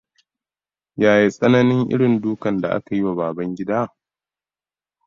[1.01, 3.89] Yaya tsananin irin dukan da aka yiwa Babangida?